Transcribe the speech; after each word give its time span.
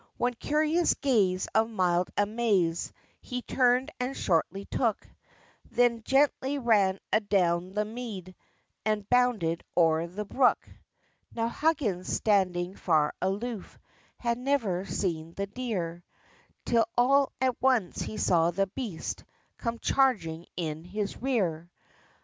One 0.17 0.33
curious 0.33 0.95
gaze 0.95 1.47
of 1.53 1.69
mild 1.69 2.09
amaze, 2.17 2.91
He 3.21 3.43
turned 3.43 3.91
and 3.99 4.17
shortly 4.17 4.65
took; 4.65 5.07
Then 5.69 6.01
gently 6.01 6.57
ran 6.57 6.97
adown 7.13 7.75
the 7.75 7.85
mead, 7.85 8.33
And 8.83 9.07
bounded 9.11 9.63
o'er 9.77 10.07
the 10.07 10.25
brook. 10.25 10.67
Now 11.35 11.49
Huggins, 11.49 12.11
standing 12.11 12.73
far 12.75 13.13
aloof, 13.21 13.77
Had 14.17 14.39
never 14.39 14.85
seen 14.85 15.35
the 15.35 15.45
deer, 15.45 16.03
Till 16.65 16.87
all 16.97 17.31
at 17.39 17.61
once 17.61 17.99
he 18.01 18.17
saw 18.17 18.49
the 18.49 18.65
beast 18.65 19.23
Come 19.59 19.77
charging 19.77 20.47
in 20.57 20.83
his 20.83 21.21
rear. 21.21 21.69